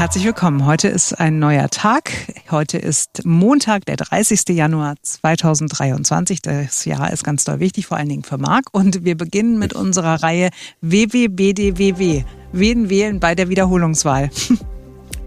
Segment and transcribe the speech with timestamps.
[0.00, 0.64] Herzlich willkommen.
[0.64, 2.10] Heute ist ein neuer Tag.
[2.50, 4.48] Heute ist Montag, der 30.
[4.48, 6.40] Januar 2023.
[6.40, 8.64] Das Jahr ist ganz doll wichtig, vor allen Dingen für Marc.
[8.72, 10.48] Und wir beginnen mit unserer Reihe
[10.80, 12.24] WWBDWW.
[12.50, 14.30] Wen wählen bei der Wiederholungswahl?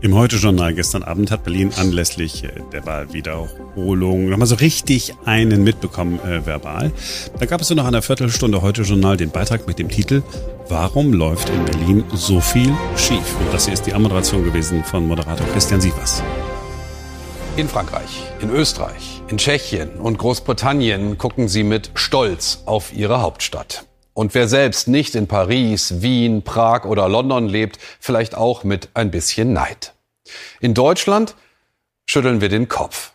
[0.03, 6.19] Im Heute-Journal gestern Abend hat Berlin anlässlich äh, der Wahlwiederholung nochmal so richtig einen mitbekommen
[6.19, 6.91] äh, verbal.
[7.39, 10.21] Da gab es so nach einer Viertelstunde Heute-Journal den Beitrag mit dem Titel
[10.67, 13.39] Warum läuft in Berlin so viel schief?
[13.39, 16.21] Und das hier ist die Ammoderation gewesen von Moderator Christian Sievers.
[17.55, 23.85] In Frankreich, in Österreich, in Tschechien und Großbritannien gucken sie mit Stolz auf ihre Hauptstadt.
[24.13, 29.11] Und wer selbst nicht in Paris, Wien, Prag oder London lebt, vielleicht auch mit ein
[29.11, 29.93] bisschen Neid.
[30.61, 31.35] In Deutschland
[32.05, 33.13] schütteln wir den Kopf.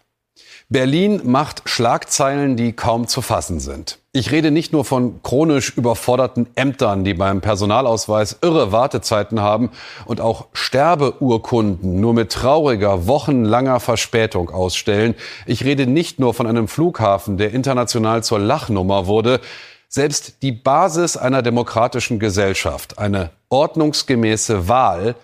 [0.71, 4.01] Berlin macht Schlagzeilen, die kaum zu fassen sind.
[4.13, 9.71] Ich rede nicht nur von chronisch überforderten Ämtern, die beim Personalausweis irre Wartezeiten haben
[10.05, 15.15] und auch Sterbeurkunden nur mit trauriger, wochenlanger Verspätung ausstellen.
[15.47, 19.41] Ich rede nicht nur von einem Flughafen, der international zur Lachnummer wurde.
[19.89, 25.15] Selbst die Basis einer demokratischen Gesellschaft, eine ordnungsgemäße Wahl,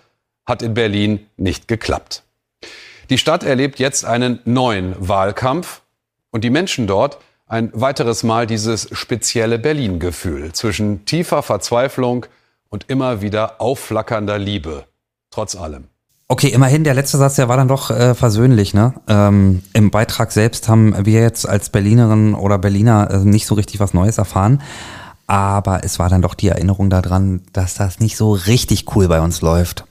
[0.46, 2.22] hat in Berlin nicht geklappt.
[3.10, 5.82] Die Stadt erlebt jetzt einen neuen Wahlkampf
[6.30, 12.24] und die Menschen dort ein weiteres Mal dieses spezielle Berlin-Gefühl zwischen tiefer Verzweiflung
[12.70, 14.84] und immer wieder aufflackernder Liebe,
[15.30, 15.88] trotz allem.
[16.26, 18.94] Okay, immerhin, der letzte Satz, der war dann doch äh, versöhnlich, ne?
[19.08, 23.78] Ähm, Im Beitrag selbst haben wir jetzt als Berlinerin oder Berliner äh, nicht so richtig
[23.78, 24.62] was Neues erfahren.
[25.26, 29.20] Aber es war dann doch die Erinnerung daran, dass das nicht so richtig cool bei
[29.20, 29.84] uns läuft.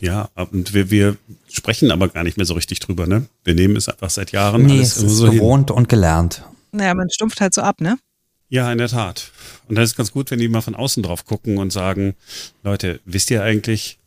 [0.00, 1.16] Ja, und wir, wir
[1.48, 3.26] sprechen aber gar nicht mehr so richtig drüber, ne?
[3.42, 5.76] Wir nehmen es einfach seit Jahren nee, alles es ist so gewohnt hin.
[5.76, 6.44] und gelernt.
[6.72, 7.98] Naja, man stumpft halt so ab, ne?
[8.48, 9.32] Ja, in der Tat.
[9.68, 12.14] Und das ist ganz gut, wenn die mal von außen drauf gucken und sagen,
[12.62, 13.98] Leute, wisst ihr eigentlich,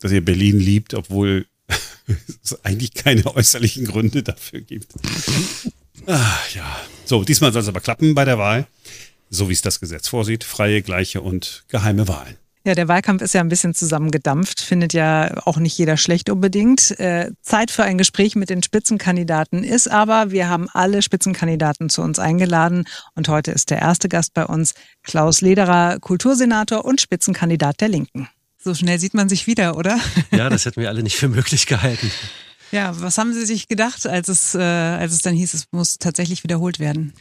[0.00, 1.46] dass ihr Berlin liebt, obwohl
[2.44, 4.92] es eigentlich keine äußerlichen Gründe dafür gibt.
[6.06, 6.80] Ah, ja.
[7.04, 8.66] So, diesmal soll es aber klappen bei der Wahl,
[9.30, 10.44] so wie es das Gesetz vorsieht.
[10.44, 12.36] Freie, gleiche und geheime Wahlen.
[12.66, 16.98] Ja, der Wahlkampf ist ja ein bisschen zusammengedampft, findet ja auch nicht jeder schlecht unbedingt.
[16.98, 22.02] Äh, Zeit für ein Gespräch mit den Spitzenkandidaten ist aber, wir haben alle Spitzenkandidaten zu
[22.02, 27.80] uns eingeladen und heute ist der erste Gast bei uns Klaus Lederer, Kultursenator und Spitzenkandidat
[27.80, 28.28] der Linken.
[28.66, 29.96] So schnell sieht man sich wieder, oder?
[30.32, 32.10] Ja, das hätten wir alle nicht für möglich gehalten.
[32.72, 35.98] Ja, was haben Sie sich gedacht, als es, äh, als es dann hieß, es muss
[35.98, 37.12] tatsächlich wiederholt werden?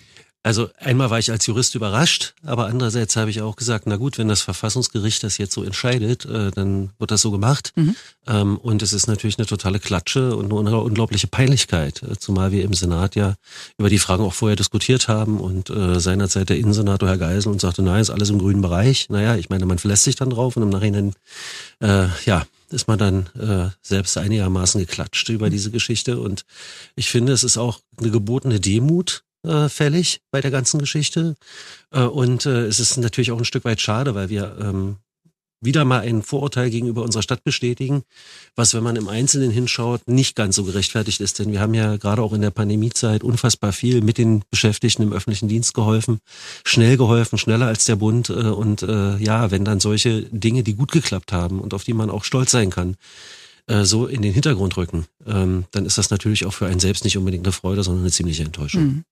[0.45, 4.19] Also einmal war ich als Jurist überrascht, aber andererseits habe ich auch gesagt, na gut,
[4.19, 7.72] wenn das Verfassungsgericht das jetzt so entscheidet, äh, dann wird das so gemacht.
[7.75, 7.95] Mhm.
[8.28, 12.63] Ähm, und es ist natürlich eine totale Klatsche und eine unglaubliche Peinlichkeit, äh, zumal wir
[12.63, 13.33] im Senat ja
[13.79, 17.59] über die Fragen auch vorher diskutiert haben und äh, seinerzeit der Innensenator Herr Geisel und
[17.59, 19.09] sagte, nein, ist alles im grünen Bereich.
[19.09, 21.13] Naja, ich meine, man verlässt sich dann drauf und im Nachhinein,
[21.79, 26.19] äh, ja, ist man dann äh, selbst einigermaßen geklatscht über diese Geschichte.
[26.19, 26.45] Und
[26.95, 31.35] ich finde, es ist auch eine gebotene Demut, äh, fällig bei der ganzen Geschichte.
[31.91, 34.97] Äh, und äh, es ist natürlich auch ein Stück weit schade, weil wir ähm,
[35.61, 38.03] wieder mal ein Vorurteil gegenüber unserer Stadt bestätigen,
[38.56, 41.39] was, wenn man im Einzelnen hinschaut, nicht ganz so gerechtfertigt ist.
[41.39, 45.13] Denn wir haben ja gerade auch in der Pandemiezeit unfassbar viel mit den Beschäftigten im
[45.13, 46.19] öffentlichen Dienst geholfen,
[46.63, 48.29] schnell geholfen, schneller als der Bund.
[48.29, 51.94] Äh, und äh, ja, wenn dann solche Dinge, die gut geklappt haben und auf die
[51.94, 52.95] man auch stolz sein kann,
[53.67, 57.03] äh, so in den Hintergrund rücken, ähm, dann ist das natürlich auch für einen selbst
[57.03, 58.83] nicht unbedingt eine Freude, sondern eine ziemliche Enttäuschung.
[58.83, 59.03] Mhm.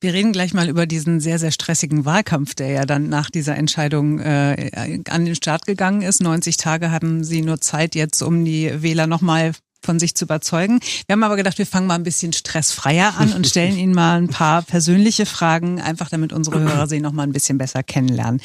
[0.00, 3.56] Wir reden gleich mal über diesen sehr, sehr stressigen Wahlkampf, der ja dann nach dieser
[3.56, 6.22] Entscheidung äh, an den Start gegangen ist.
[6.22, 9.52] 90 Tage haben Sie nur Zeit jetzt, um die Wähler nochmal
[9.84, 10.80] von sich zu überzeugen.
[11.06, 14.16] Wir haben aber gedacht, wir fangen mal ein bisschen stressfreier an und stellen Ihnen mal
[14.16, 18.40] ein paar persönliche Fragen, einfach damit unsere Hörer Sie noch mal ein bisschen besser kennenlernen.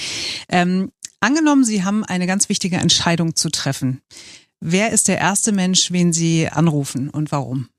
[0.49, 4.01] Ähm, angenommen, Sie haben eine ganz wichtige Entscheidung zu treffen.
[4.61, 7.69] Wer ist der erste Mensch, wen Sie anrufen und warum?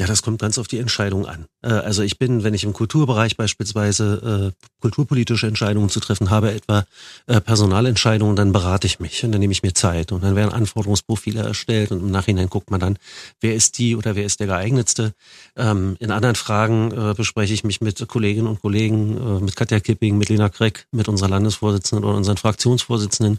[0.00, 1.44] Ja, das kommt ganz auf die Entscheidung an.
[1.60, 6.52] Äh, also ich bin, wenn ich im Kulturbereich beispielsweise äh, kulturpolitische Entscheidungen zu treffen habe,
[6.52, 6.86] etwa
[7.26, 10.54] äh, Personalentscheidungen, dann berate ich mich und dann nehme ich mir Zeit und dann werden
[10.54, 12.96] Anforderungsprofile erstellt und im Nachhinein guckt man dann,
[13.42, 15.12] wer ist die oder wer ist der geeignetste.
[15.54, 19.80] Ähm, in anderen Fragen äh, bespreche ich mich mit Kolleginnen und Kollegen, äh, mit Katja
[19.80, 23.38] Kipping, mit Lena Kreck, mit unserer Landesvorsitzenden oder unseren Fraktionsvorsitzenden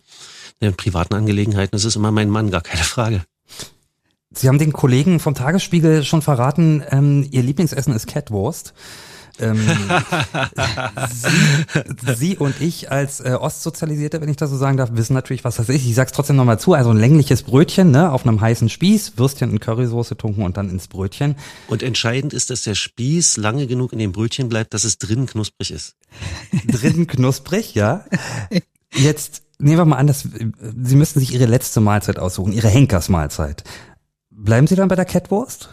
[0.60, 3.24] in privaten Angelegenheiten ist es immer mein Mann, gar keine Frage.
[4.34, 8.74] Sie haben den Kollegen vom Tagesspiegel schon verraten, ähm, Ihr Lieblingsessen ist Catwurst.
[9.40, 9.60] Ähm,
[12.06, 15.44] Sie, Sie, und ich als äh, Ostsozialisierte, wenn ich das so sagen darf, wissen natürlich,
[15.44, 15.86] was das ist.
[15.86, 16.74] Ich sag's trotzdem nochmal zu.
[16.74, 20.70] Also ein längliches Brötchen, ne, auf einem heißen Spieß, Würstchen in Currysoße tunken und dann
[20.70, 21.36] ins Brötchen.
[21.68, 25.26] Und entscheidend ist, dass der Spieß lange genug in dem Brötchen bleibt, dass es drinnen
[25.26, 25.96] knusprig ist.
[26.68, 28.06] drinnen knusprig, ja.
[28.94, 30.28] Jetzt nehmen wir mal an, dass
[30.84, 33.64] Sie müssten sich Ihre letzte Mahlzeit aussuchen, Ihre Henkersmahlzeit.
[34.32, 35.70] Bleiben Sie dann bei der Catwurst?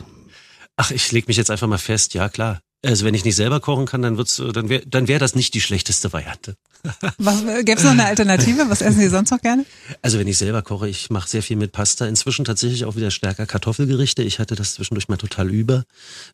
[0.77, 2.61] Ach, ich leg mich jetzt einfach mal fest, ja klar.
[2.85, 5.53] Also wenn ich nicht selber kochen kann, dann wird's, dann wäre dann wär das nicht
[5.55, 6.55] die schlechteste Variante.
[7.19, 8.67] Was gäbe es noch eine Alternative?
[8.69, 9.65] Was essen Sie sonst noch gerne?
[10.01, 12.07] Also wenn ich selber koche, ich mache sehr viel mit Pasta.
[12.07, 14.23] Inzwischen tatsächlich auch wieder stärker Kartoffelgerichte.
[14.23, 15.85] Ich hatte das zwischendurch mal total über.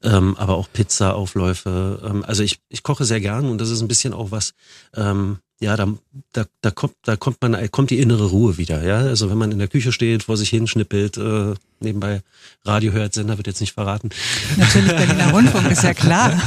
[0.03, 2.03] Ähm, aber auch Pizza-Aufläufe.
[2.05, 4.53] Ähm, also ich, ich koche sehr gern und das ist ein bisschen auch was,
[4.95, 5.89] ähm, ja, da,
[6.33, 8.99] da, da kommt, da kommt man, kommt die innere Ruhe wieder, ja.
[8.99, 12.23] Also wenn man in der Küche steht, vor sich hin schnippelt, äh, nebenbei
[12.65, 14.11] Radio hört, Sender wird jetzt nicht verraten.
[14.57, 16.33] Natürlich Berliner Rundfunk, ist ja klar.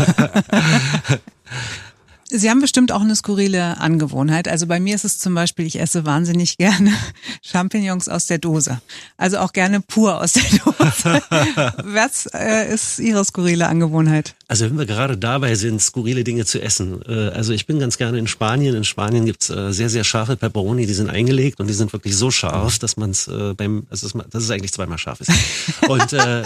[2.29, 4.47] Sie haben bestimmt auch eine skurrile Angewohnheit.
[4.47, 6.91] Also bei mir ist es zum Beispiel, ich esse wahnsinnig gerne
[7.41, 8.81] Champignons aus der Dose.
[9.15, 11.21] Also auch gerne pur aus der Dose.
[11.83, 14.35] Was äh, ist Ihre skurrile Angewohnheit?
[14.47, 17.01] Also wenn wir gerade dabei sind, skurrile Dinge zu essen.
[17.07, 18.75] Äh, also ich bin ganz gerne in Spanien.
[18.75, 22.17] In Spanien gibt's äh, sehr, sehr scharfe Peperoni, die sind eingelegt und die sind wirklich
[22.17, 25.31] so scharf, dass man es äh, beim, also dass es eigentlich zweimal scharf ist.
[25.87, 26.43] Und äh,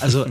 [0.00, 0.26] also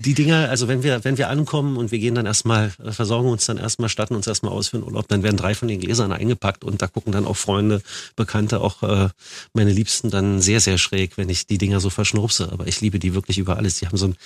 [0.00, 3.28] die Dinger, also wenn wir, wenn wir ankommen und wir gehen dann erstmal, äh, versorgen
[3.30, 5.80] uns dann erstmal, statten uns erstmal aus für den Urlaub, dann werden drei von den
[5.80, 7.82] Gläsern eingepackt und da gucken dann auch Freunde,
[8.14, 9.08] Bekannte, auch äh,
[9.54, 12.50] meine Liebsten dann sehr, sehr schräg, wenn ich die Dinger so verschnurpse.
[12.52, 13.80] Aber ich liebe die wirklich über alles.
[13.80, 14.16] Die haben so ein,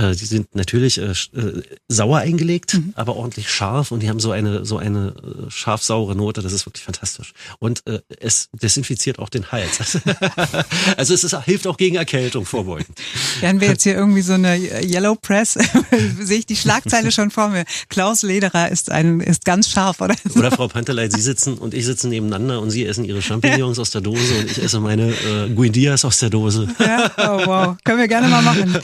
[0.00, 2.92] äh, die sind natürlich äh, äh, sauer eingelegt, mhm.
[2.94, 6.40] aber ordentlich scharf und die haben so eine, so eine äh, scharf-saure Note.
[6.40, 7.32] Das ist wirklich fantastisch.
[7.58, 9.98] Und äh, es desinfiziert auch den Hals.
[10.96, 12.96] also es ist, hilft auch gegen Erkältung vorbeugend.
[13.40, 15.58] Werden wir jetzt hier irgendwie so eine Yellow Press,
[16.20, 17.64] sehe ich die Schlagzeile schon vor mir.
[17.88, 20.14] Klaus Lederer ist ein, ist ganz scharf, oder?
[20.24, 20.40] So.
[20.40, 23.90] Oder Frau Panteleit, Sie sitzen und ich sitze nebeneinander und Sie essen Ihre Champignons aus
[23.90, 26.68] der Dose und ich esse meine äh, Guindias aus der Dose.
[26.78, 28.78] Ja, oh wow, können wir gerne mal machen.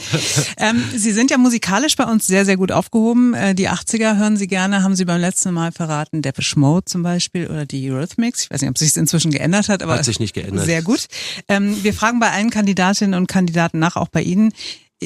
[0.57, 3.33] Ähm, Sie sind ja musikalisch bei uns sehr, sehr gut aufgehoben.
[3.33, 7.03] Äh, die 80er hören Sie gerne, haben Sie beim letzten Mal verraten, Depeche Mode zum
[7.03, 8.43] Beispiel oder die Eurythmics.
[8.43, 10.65] Ich weiß nicht, ob sich es inzwischen geändert hat, aber hat sich nicht geändert.
[10.65, 11.07] Sehr gut.
[11.47, 14.53] Ähm, wir fragen bei allen Kandidatinnen und Kandidaten nach, auch bei Ihnen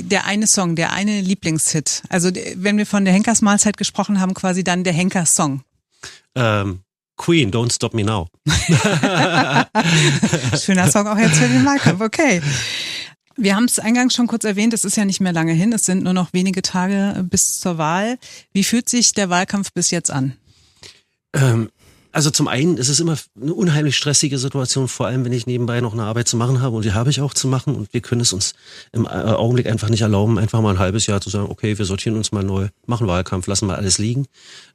[0.04, 2.04] der eine Song, der eine Lieblingshit.
[2.10, 5.62] Also wenn wir von der Henkers Mahlzeit gesprochen haben, quasi dann der Henkers Song.
[6.36, 6.82] Ähm,
[7.18, 8.28] Queen, Don't Stop Me Now.
[10.60, 12.42] Schöner Song auch jetzt für den Wahlkampf, okay.
[13.36, 15.86] Wir haben es eingangs schon kurz erwähnt, es ist ja nicht mehr lange hin, es
[15.86, 18.18] sind nur noch wenige Tage bis zur Wahl.
[18.52, 20.38] Wie fühlt sich der Wahlkampf bis jetzt an?
[21.34, 21.70] Ähm,
[22.12, 25.82] also zum einen ist es immer eine unheimlich stressige Situation, vor allem wenn ich nebenbei
[25.82, 28.02] noch eine Arbeit zu machen habe und die habe ich auch zu machen und wir
[28.02, 28.54] können es uns
[28.92, 31.86] im äh, Augenblick einfach nicht erlauben, einfach mal ein halbes Jahr zu sagen, okay, wir
[31.86, 34.26] sortieren uns mal neu, machen Wahlkampf, lassen mal alles liegen.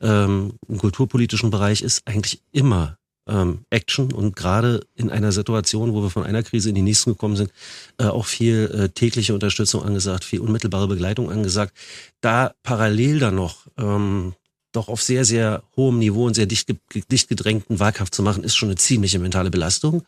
[0.01, 6.03] Ähm, Im kulturpolitischen Bereich ist eigentlich immer ähm, Action und gerade in einer Situation, wo
[6.03, 7.53] wir von einer Krise in die nächste gekommen sind,
[7.99, 11.77] äh, auch viel äh, tägliche Unterstützung angesagt, viel unmittelbare Begleitung angesagt.
[12.21, 14.35] Da parallel dann noch ähm,
[14.73, 16.75] doch auf sehr, sehr hohem Niveau und sehr dicht,
[17.11, 20.03] dicht gedrängten Wahlkampf zu machen, ist schon eine ziemliche mentale Belastung.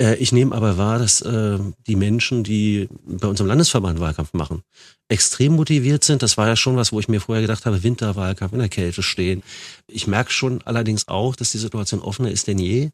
[0.00, 4.62] Äh, ich nehme aber wahr, dass äh, die Menschen, die bei unserem Landesverband Wahlkampf machen,
[5.08, 6.22] extrem motiviert sind.
[6.22, 9.02] Das war ja schon was, wo ich mir vorher gedacht habe, Winterwahlkampf in der Kälte
[9.02, 9.42] stehen.
[9.86, 12.90] Ich merke schon allerdings auch, dass die Situation offener ist denn je.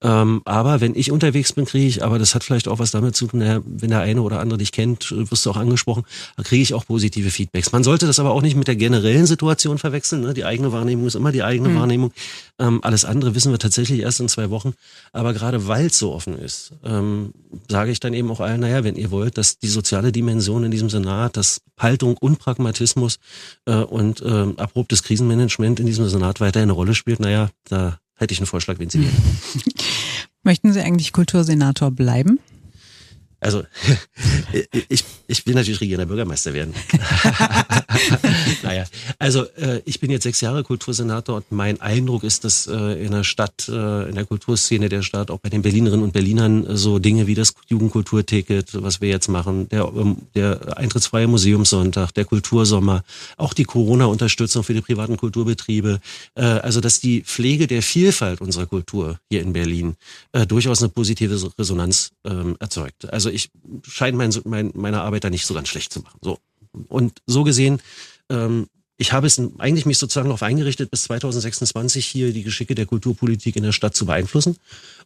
[0.00, 3.14] Ähm, aber wenn ich unterwegs bin, kriege ich, aber das hat vielleicht auch was damit
[3.14, 6.02] zu tun, wenn der eine oder andere dich kennt, wirst du auch angesprochen,
[6.42, 7.70] kriege ich auch positive Feedbacks.
[7.70, 10.22] Man sollte das aber auch nicht mit der generellen Situation verwechseln.
[10.22, 10.34] Ne?
[10.34, 11.76] Die eigene Wahrnehmung ist immer die eigene mhm.
[11.76, 12.12] Wahrnehmung.
[12.58, 14.74] Ähm, alles andere wissen wir tatsächlich erst in zwei Wochen.
[15.12, 17.32] Aber gerade weil es so offen ist, ähm,
[17.68, 20.70] sage ich dann eben auch allen, naja, wenn ihr wollt, dass die soziale Dimension in
[20.70, 23.18] diesem Senat, dass Haltung und Pragmatismus
[23.66, 28.32] äh, und äh, abruptes Krisenmanagement in diesem Senat weiter eine Rolle spielt, naja, da hätte
[28.32, 29.38] ich einen Vorschlag, wen Sie wählen.
[30.42, 32.40] Möchten Sie eigentlich Kultursenator bleiben?
[33.42, 33.64] Also
[34.88, 36.74] ich, ich will natürlich regierender Bürgermeister werden.
[38.62, 38.84] naja,
[39.18, 43.10] also äh, ich bin jetzt sechs Jahre Kultursenator und mein Eindruck ist, dass äh, in
[43.10, 46.76] der Stadt, äh, in der Kulturszene der Stadt, auch bei den Berlinerinnen und Berlinern äh,
[46.76, 52.24] so Dinge wie das Jugendkulturticket, was wir jetzt machen, der, ähm, der eintrittsfreie Museumssonntag, der
[52.24, 53.02] Kultursommer,
[53.38, 56.00] auch die Corona-Unterstützung für die privaten Kulturbetriebe,
[56.36, 59.96] äh, also dass die Pflege der Vielfalt unserer Kultur hier in Berlin
[60.30, 63.12] äh, durchaus eine positive Resonanz ähm, erzeugt.
[63.12, 63.50] Also ich
[63.82, 66.18] scheine mein, mein, meine Arbeit da nicht so ganz schlecht zu machen.
[66.22, 66.38] So.
[66.88, 67.80] Und so gesehen,
[68.30, 68.66] ähm,
[68.98, 73.56] ich habe es eigentlich mich sozusagen darauf eingerichtet, bis 2026 hier die Geschicke der Kulturpolitik
[73.56, 74.56] in der Stadt zu beeinflussen.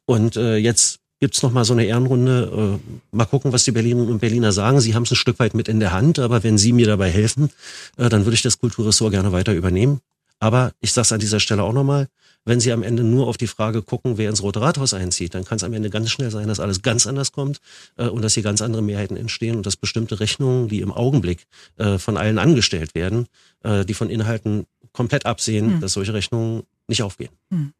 [0.04, 2.78] Und äh, jetzt gibt's noch mal so eine Ehrenrunde.
[2.83, 4.80] Äh, mal gucken, was die Berlinerinnen und Berliner sagen.
[4.80, 7.11] Sie haben es ein Stück weit mit in der Hand, aber wenn Sie mir dabei
[7.11, 7.50] helfen,
[7.97, 10.00] äh, dann würde ich das Kulturressort gerne weiter übernehmen.
[10.38, 12.08] Aber ich sage es an dieser Stelle auch nochmal,
[12.44, 15.44] wenn Sie am Ende nur auf die Frage gucken, wer ins Rote Rathaus einzieht, dann
[15.44, 17.60] kann es am Ende ganz schnell sein, dass alles ganz anders kommt
[17.96, 21.46] äh, und dass hier ganz andere Mehrheiten entstehen und dass bestimmte Rechnungen, die im Augenblick
[21.76, 23.26] äh, von allen angestellt werden,
[23.64, 25.80] äh, die von Inhalten komplett absehen, hm.
[25.80, 27.30] dass solche Rechnungen nicht aufgehen.
[27.50, 27.72] Hm.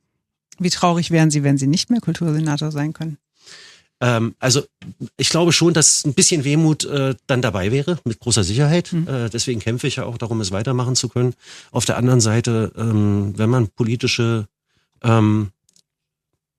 [0.58, 3.18] Wie traurig wären Sie, wenn Sie nicht mehr Kultursenator sein können?
[4.00, 4.62] Ähm, also
[5.17, 8.93] ich glaube schon, dass ein bisschen Wehmut äh, dann dabei wäre, mit großer Sicherheit.
[8.93, 9.09] Mhm.
[9.09, 11.35] Äh, deswegen kämpfe ich ja auch darum, es weitermachen zu können.
[11.71, 14.47] Auf der anderen Seite, ähm, wenn man politische,
[15.03, 15.50] ähm,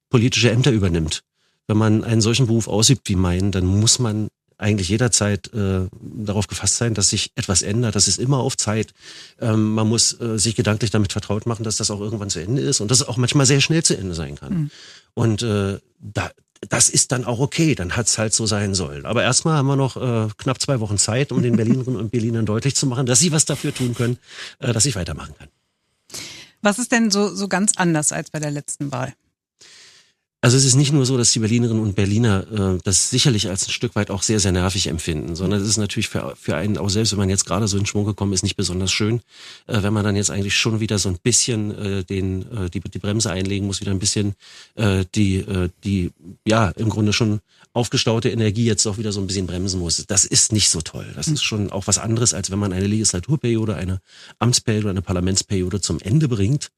[0.09, 1.23] politische Ämter übernimmt,
[1.67, 6.47] wenn man einen solchen Beruf ausübt wie meinen, dann muss man eigentlich jederzeit äh, darauf
[6.47, 7.95] gefasst sein, dass sich etwas ändert.
[7.95, 8.93] Das ist immer auf Zeit.
[9.39, 12.63] Ähm, man muss äh, sich gedanklich damit vertraut machen, dass das auch irgendwann zu Ende
[12.63, 14.53] ist und dass es auch manchmal sehr schnell zu Ende sein kann.
[14.53, 14.71] Mhm.
[15.13, 16.31] Und äh, da,
[16.69, 19.05] das ist dann auch okay, dann hat's halt so sein sollen.
[19.05, 22.45] Aber erstmal haben wir noch äh, knapp zwei Wochen Zeit, um den Berlinerinnen und Berlinern
[22.45, 24.17] deutlich zu machen, dass sie was dafür tun können,
[24.59, 25.47] äh, dass ich weitermachen kann.
[26.61, 29.13] Was ist denn so, so ganz anders als bei der letzten Wahl?
[30.47, 33.67] Also es ist nicht nur so, dass die Berlinerinnen und Berliner äh, das sicherlich als
[33.67, 36.77] ein Stück weit auch sehr, sehr nervig empfinden, sondern es ist natürlich für, für einen,
[36.77, 39.19] auch selbst wenn man jetzt gerade so in Schwung gekommen ist, nicht besonders schön,
[39.65, 42.79] äh, wenn man dann jetzt eigentlich schon wieder so ein bisschen äh, den, äh, die,
[42.79, 44.35] die Bremse einlegen muss, wieder ein bisschen
[44.75, 46.11] äh, die, äh, die,
[46.47, 47.41] ja, im Grunde schon
[47.73, 50.05] aufgestaute Energie jetzt auch wieder so ein bisschen bremsen muss.
[50.07, 51.11] Das ist nicht so toll.
[51.17, 53.99] Das ist schon auch was anderes, als wenn man eine Legislaturperiode, eine
[54.39, 56.71] Amtsperiode, eine Parlamentsperiode zum Ende bringt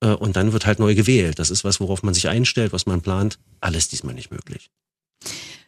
[0.00, 1.38] und dann wird halt neu gewählt.
[1.38, 3.38] Das ist was, worauf man sich einstellt, was man plant.
[3.60, 4.70] Alles diesmal nicht möglich.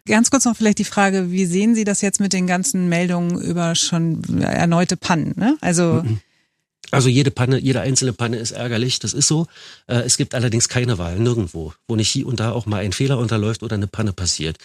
[0.06, 3.40] Ganz kurz noch vielleicht die Frage, wie sehen Sie das jetzt mit den ganzen Meldungen
[3.40, 5.34] über schon erneute Pannen?
[5.36, 5.56] Ne?
[5.60, 6.20] Also mhm.
[6.92, 9.46] also jede Panne, jede einzelne Panne ist ärgerlich, das ist so.
[9.88, 12.92] Äh, es gibt allerdings keine Wahl, nirgendwo, wo nicht hier und da auch mal ein
[12.92, 14.58] Fehler unterläuft oder eine Panne passiert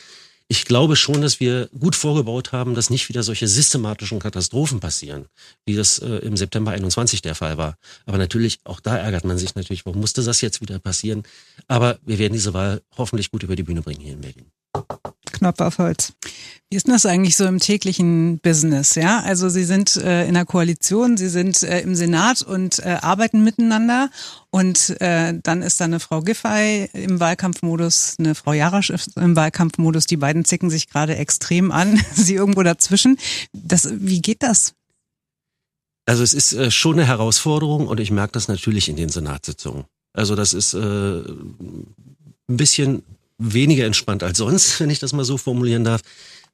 [0.52, 5.28] ich glaube schon, dass wir gut vorgebaut haben, dass nicht wieder solche systematischen Katastrophen passieren,
[5.66, 7.78] wie das äh, im September 21 der Fall war.
[8.06, 11.24] Aber natürlich, auch da ärgert man sich natürlich, warum musste das jetzt wieder passieren?
[11.70, 14.52] Aber wir werden diese Wahl hoffentlich gut über die Bühne bringen hier in Berlin.
[15.32, 16.14] Knopf auf Holz.
[16.70, 18.96] Wie ist das eigentlich so im täglichen Business?
[18.96, 22.98] Ja, also Sie sind äh, in der Koalition, Sie sind äh, im Senat und äh,
[23.02, 24.10] arbeiten miteinander.
[24.52, 30.06] Und äh, dann ist da eine Frau Giffey im Wahlkampfmodus, eine Frau Jarasch im Wahlkampfmodus.
[30.06, 32.00] Die beiden zicken sich gerade extrem an.
[32.14, 33.18] Sie irgendwo dazwischen.
[33.52, 34.74] Das, wie geht das?
[36.06, 39.86] Also es ist äh, schon eine Herausforderung und ich merke das natürlich in den Senatssitzungen.
[40.14, 41.96] Also das ist äh, ein
[42.48, 43.04] bisschen
[43.42, 46.02] weniger entspannt als sonst, wenn ich das mal so formulieren darf.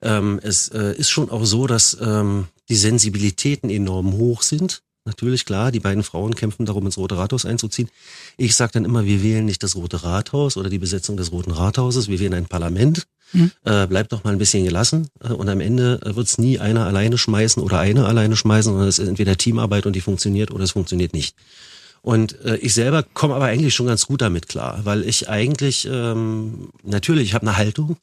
[0.02, 4.82] Ähm, es äh, ist schon auch so, dass ähm, die Sensibilitäten enorm hoch sind.
[5.06, 7.90] Natürlich, klar, die beiden Frauen kämpfen darum, ins Rote Rathaus einzuziehen.
[8.36, 11.52] Ich sage dann immer, wir wählen nicht das Rote Rathaus oder die Besetzung des Roten
[11.52, 13.08] Rathauses, wir wählen ein Parlament.
[13.32, 13.52] Mhm.
[13.64, 15.08] Äh, bleibt doch mal ein bisschen gelassen.
[15.22, 18.72] Äh, und am Ende äh, wird es nie einer alleine schmeißen oder eine alleine schmeißen,
[18.72, 21.36] sondern es ist entweder Teamarbeit und die funktioniert oder es funktioniert nicht.
[22.08, 25.86] Und äh, ich selber komme aber eigentlich schon ganz gut damit klar, weil ich eigentlich,
[25.92, 27.98] ähm, natürlich, ich habe eine Haltung,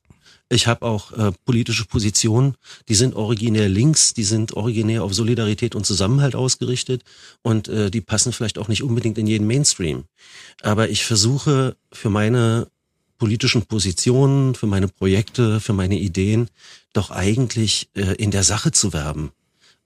[0.50, 2.54] ich habe auch äh, politische Positionen,
[2.90, 7.02] die sind originär links, die sind originär auf Solidarität und Zusammenhalt ausgerichtet
[7.40, 10.04] und äh, die passen vielleicht auch nicht unbedingt in jeden Mainstream.
[10.60, 12.68] Aber ich versuche für meine
[13.16, 16.48] politischen Positionen, für meine Projekte, für meine Ideen
[16.92, 19.32] doch eigentlich äh, in der Sache zu werben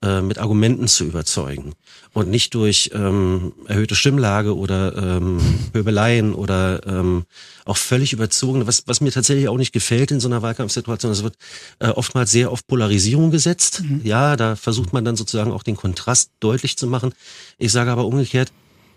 [0.00, 1.72] äh, mit Argumenten zu überzeugen
[2.12, 5.40] und nicht durch ähm, erhöhte Stimmlage oder ähm,
[5.72, 7.24] Pöbeleien oder ähm,
[7.64, 11.10] auch völlig überzogen, was, was mir tatsächlich auch nicht gefällt in so einer Wahlkampfsituation.
[11.10, 11.34] Es wird
[11.80, 13.82] äh, oftmals sehr auf Polarisierung gesetzt.
[13.82, 14.00] Mhm.
[14.04, 17.12] Ja, da versucht man dann sozusagen auch den Kontrast deutlich zu machen.
[17.58, 18.52] Ich sage aber umgekehrt,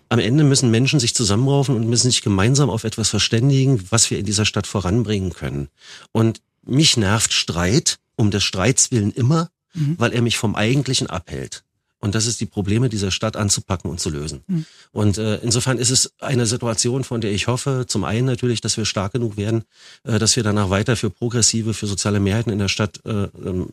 [0.08, 4.18] am Ende müssen Menschen sich zusammenraufen und müssen sich gemeinsam auf etwas verständigen, was wir
[4.18, 5.68] in dieser Stadt voranbringen können.
[6.12, 9.96] Und mich nervt Streit um des Streits willen immer, mhm.
[9.98, 11.64] weil er mich vom Eigentlichen abhält.
[12.02, 14.42] Und das ist die Probleme dieser Stadt anzupacken und zu lösen.
[14.48, 14.66] Mhm.
[14.90, 18.76] Und äh, insofern ist es eine Situation, von der ich hoffe, zum einen natürlich, dass
[18.76, 19.62] wir stark genug werden,
[20.02, 23.68] äh, dass wir danach weiter für progressive, für soziale Mehrheiten in der Stadt äh, ähm,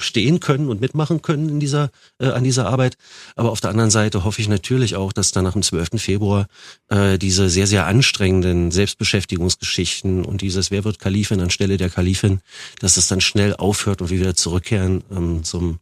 [0.00, 2.96] stehen können und mitmachen können in dieser, äh, an dieser Arbeit.
[3.34, 6.00] Aber auf der anderen Seite hoffe ich natürlich auch, dass dann nach dem 12.
[6.00, 6.46] Februar
[6.88, 12.40] äh, diese sehr, sehr anstrengenden Selbstbeschäftigungsgeschichten und dieses Wer wird Kalifin anstelle der Kalifin,
[12.80, 15.78] dass das dann schnell aufhört und wir wieder zurückkehren ähm, zum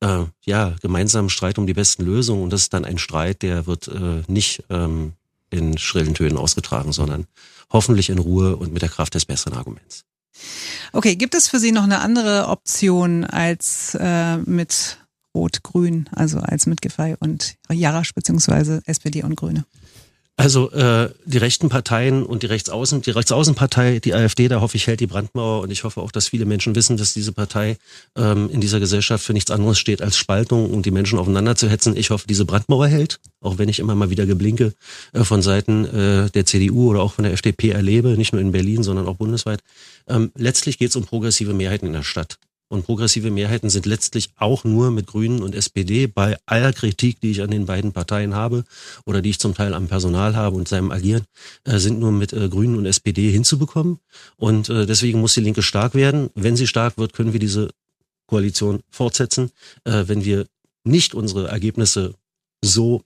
[0.00, 2.44] äh, ja, gemeinsamen Streit um die besten Lösungen.
[2.44, 5.12] Und das ist dann ein Streit, der wird äh, nicht ähm,
[5.50, 7.26] in schrillen Tönen ausgetragen, sondern
[7.70, 10.04] hoffentlich in Ruhe und mit der Kraft des besseren Arguments.
[10.92, 14.98] Okay, gibt es für Sie noch eine andere Option als äh, mit
[15.34, 19.64] Rot-Grün, also als mit Giffey und Jarasch beziehungsweise SPD und Grüne?
[20.38, 24.86] Also äh, die rechten Parteien und die Rechtsaußen, die Rechtsaußenpartei, die AfD, da hoffe ich,
[24.86, 27.76] hält die Brandmauer und ich hoffe auch, dass viele Menschen wissen, dass diese Partei
[28.14, 31.68] ähm, in dieser Gesellschaft für nichts anderes steht als Spaltung und die Menschen aufeinander zu
[31.68, 31.96] hetzen.
[31.96, 34.74] Ich hoffe, diese Brandmauer hält, auch wenn ich immer mal wieder Geblinke
[35.12, 38.52] äh, von Seiten äh, der CDU oder auch von der FDP erlebe, nicht nur in
[38.52, 39.58] Berlin, sondern auch bundesweit.
[40.06, 42.38] Ähm, letztlich geht es um progressive Mehrheiten in der Stadt.
[42.68, 47.30] Und progressive Mehrheiten sind letztlich auch nur mit Grünen und SPD bei aller Kritik, die
[47.30, 48.64] ich an den beiden Parteien habe
[49.06, 51.24] oder die ich zum Teil am Personal habe und seinem Agieren,
[51.64, 54.00] äh, sind nur mit äh, Grünen und SPD hinzubekommen.
[54.36, 56.28] Und äh, deswegen muss die Linke stark werden.
[56.34, 57.70] Wenn sie stark wird, können wir diese
[58.26, 59.50] Koalition fortsetzen.
[59.84, 60.46] Äh, wenn wir
[60.84, 62.14] nicht unsere Ergebnisse
[62.62, 63.02] so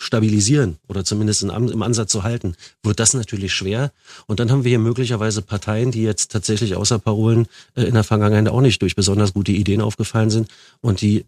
[0.00, 3.92] stabilisieren oder zumindest im Ansatz zu halten, wird das natürlich schwer.
[4.26, 8.04] Und dann haben wir hier möglicherweise Parteien, die jetzt tatsächlich außer Parolen äh, in der
[8.04, 10.48] Vergangenheit auch nicht durch besonders gute Ideen aufgefallen sind
[10.80, 11.26] und die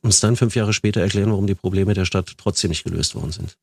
[0.00, 3.32] uns dann fünf Jahre später erklären, warum die Probleme der Stadt trotzdem nicht gelöst worden
[3.32, 3.56] sind.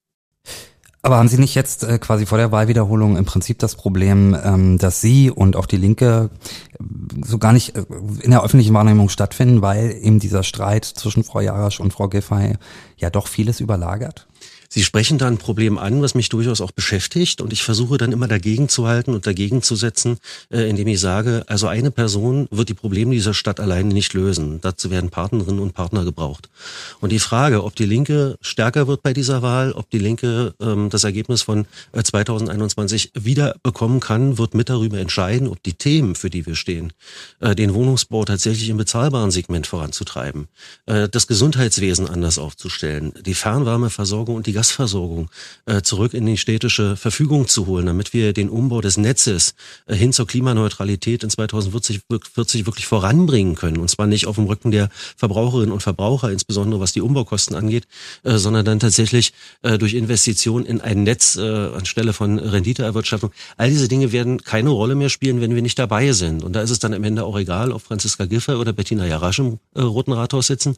[1.02, 4.78] Aber haben Sie nicht jetzt äh, quasi vor der Wahlwiederholung im Prinzip das Problem, ähm,
[4.78, 6.30] dass Sie und auch die Linke
[6.74, 6.84] äh,
[7.26, 7.74] so gar nicht
[8.22, 12.56] in der öffentlichen Wahrnehmung stattfinden, weil eben dieser Streit zwischen Frau Jarasch und Frau Giffey
[12.98, 14.28] ja doch vieles überlagert?
[14.74, 18.14] Sie sprechen da ein Problem an, was mich durchaus auch beschäftigt und ich versuche dann
[18.14, 20.18] immer dagegen zu halten und dagegen zu setzen,
[20.50, 24.62] äh, indem ich sage, also eine Person wird die Probleme dieser Stadt alleine nicht lösen.
[24.62, 26.50] Dazu werden Partnerinnen und Partner gebraucht.
[27.02, 30.90] Und die Frage, ob die Linke stärker wird bei dieser Wahl, ob die Linke ähm,
[30.90, 36.16] das Ergebnis von äh, 2021 wieder bekommen kann, wird mit darüber entscheiden, ob die Themen,
[36.16, 36.94] für die wir stehen,
[37.42, 40.48] äh, den Wohnungsbau tatsächlich im bezahlbaren Segment voranzutreiben,
[40.86, 45.30] äh, das Gesundheitswesen anders aufzustellen, die Fernwärmeversorgung und die Gasversorgung
[45.66, 49.56] äh, zurück in die städtische Verfügung zu holen, damit wir den Umbau des Netzes
[49.88, 52.02] äh, hin zur Klimaneutralität in 2040
[52.36, 53.78] 40 wirklich voranbringen können.
[53.78, 57.88] Und zwar nicht auf dem Rücken der Verbraucherinnen und Verbraucher, insbesondere was die Umbaukosten angeht,
[58.22, 63.32] äh, sondern dann tatsächlich durch Investitionen in ein Netz anstelle von Renditeerwirtschaftung.
[63.58, 66.44] All diese Dinge werden keine Rolle mehr spielen, wenn wir nicht dabei sind.
[66.44, 69.40] Und da ist es dann am Ende auch egal, ob Franziska Giffey oder Bettina Jarasch
[69.40, 70.76] im Roten Rathaus sitzen.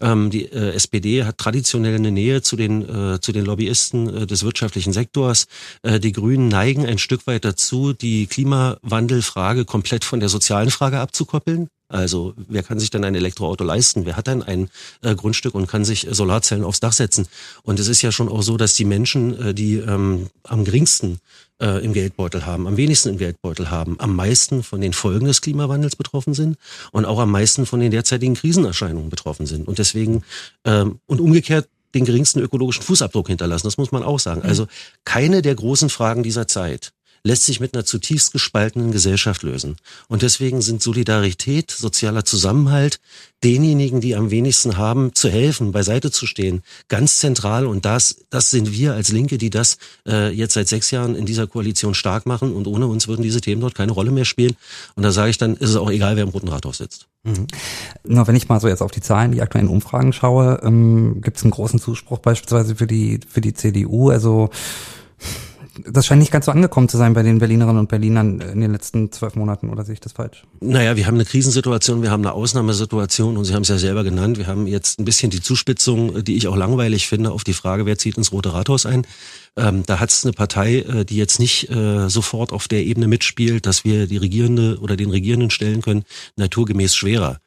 [0.00, 2.84] Ähm, die SPD hat traditionell eine Nähe zu den
[3.24, 5.46] zu den Lobbyisten äh, des wirtschaftlichen Sektors.
[5.82, 11.00] Äh, die Grünen neigen ein Stück weit dazu, die Klimawandelfrage komplett von der sozialen Frage
[11.00, 11.68] abzukoppeln.
[11.88, 14.06] Also wer kann sich denn ein Elektroauto leisten?
[14.06, 14.68] Wer hat denn ein
[15.02, 17.28] äh, Grundstück und kann sich Solarzellen aufs Dach setzen?
[17.62, 21.20] Und es ist ja schon auch so, dass die Menschen, äh, die ähm, am geringsten
[21.60, 25.40] äh, im Geldbeutel haben, am wenigsten im Geldbeutel haben, am meisten von den Folgen des
[25.40, 26.56] Klimawandels betroffen sind
[26.90, 29.68] und auch am meisten von den derzeitigen Krisenerscheinungen betroffen sind.
[29.68, 30.24] Und deswegen
[30.64, 33.66] ähm, und umgekehrt den geringsten ökologischen Fußabdruck hinterlassen.
[33.66, 34.42] Das muss man auch sagen.
[34.42, 34.66] Also
[35.04, 36.92] keine der großen Fragen dieser Zeit
[37.26, 39.76] lässt sich mit einer zutiefst gespaltenen Gesellschaft lösen.
[40.08, 43.00] Und deswegen sind Solidarität, sozialer Zusammenhalt,
[43.42, 47.66] denjenigen, die am wenigsten haben, zu helfen, beiseite zu stehen, ganz zentral.
[47.66, 51.24] Und das, das sind wir als Linke, die das äh, jetzt seit sechs Jahren in
[51.24, 52.52] dieser Koalition stark machen.
[52.52, 54.56] Und ohne uns würden diese Themen dort keine Rolle mehr spielen.
[54.94, 57.08] Und da sage ich dann, ist es auch egal, wer im Roten Rathaus sitzt.
[57.24, 57.46] Mhm.
[58.04, 61.38] Na, wenn ich mal so jetzt auf die Zahlen, die aktuellen Umfragen schaue, ähm, gibt
[61.38, 64.10] es einen großen Zuspruch beispielsweise für die für die CDU.
[64.10, 64.50] Also
[65.86, 68.72] das scheint nicht ganz so angekommen zu sein bei den Berlinerinnen und Berlinern in den
[68.72, 70.44] letzten zwölf Monaten, oder sehe ich das falsch?
[70.60, 74.04] Naja, wir haben eine Krisensituation, wir haben eine Ausnahmesituation und Sie haben es ja selber
[74.04, 74.38] genannt.
[74.38, 77.86] Wir haben jetzt ein bisschen die Zuspitzung, die ich auch langweilig finde, auf die Frage,
[77.86, 79.06] wer zieht ins Rote Rathaus ein.
[79.56, 83.06] Ähm, da hat es eine Partei, äh, die jetzt nicht äh, sofort auf der Ebene
[83.06, 86.04] mitspielt, dass wir die Regierende oder den Regierenden stellen können,
[86.36, 87.38] naturgemäß schwerer.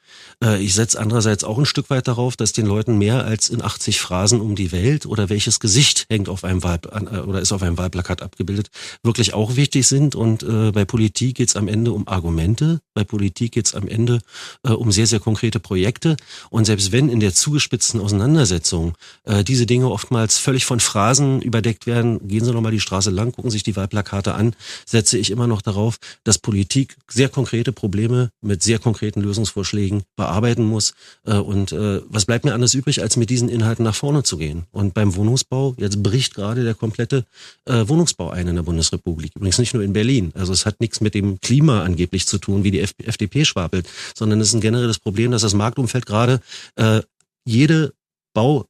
[0.43, 3.61] Äh, ich setze andererseits auch ein Stück weit darauf, dass den Leuten mehr als in
[3.61, 7.51] 80 Phrasen um die Welt oder welches Gesicht hängt auf einem Wahl äh, oder ist
[7.51, 8.69] auf einem Wahlplakat abgebildet,
[9.03, 10.15] wirklich auch wichtig sind.
[10.15, 13.87] Und äh, bei Politik geht es am Ende um Argumente, bei Politik geht es am
[13.87, 14.19] Ende
[14.63, 16.17] um sehr, sehr konkrete Projekte.
[16.49, 18.95] Und selbst wenn in der zugespitzten Auseinandersetzung
[19.47, 23.51] diese Dinge oftmals völlig von Phrasen überdeckt werden, gehen Sie nochmal die Straße lang, gucken
[23.51, 28.63] sich die Wahlplakate an, setze ich immer noch darauf, dass Politik sehr konkrete Probleme mit
[28.63, 30.93] sehr konkreten Lösungsvorschlägen bearbeiten muss.
[31.25, 34.37] Äh, und äh, was bleibt mir anders übrig, als mit diesen Inhalten nach vorne zu
[34.37, 34.65] gehen?
[34.71, 37.25] Und beim Wohnungsbau, jetzt bricht gerade der komplette
[37.65, 39.31] äh, Wohnungsbau ein in der Bundesrepublik.
[39.35, 40.31] Übrigens nicht nur in Berlin.
[40.35, 44.41] Also es hat nichts mit dem Klima angeblich zu tun, wie die FDP schwabelt, sondern
[44.41, 46.41] es ist ein generelles Problem, dass das Marktumfeld gerade
[47.45, 47.93] jede
[48.33, 48.65] Bau